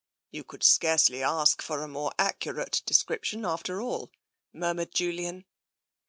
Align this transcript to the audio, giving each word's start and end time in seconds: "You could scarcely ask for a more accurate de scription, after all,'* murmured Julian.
"You 0.31 0.43
could 0.43 0.63
scarcely 0.63 1.21
ask 1.21 1.61
for 1.61 1.83
a 1.83 1.87
more 1.87 2.11
accurate 2.17 2.81
de 2.87 2.93
scription, 2.95 3.45
after 3.45 3.79
all,'* 3.83 4.09
murmured 4.51 4.95
Julian. 4.95 5.45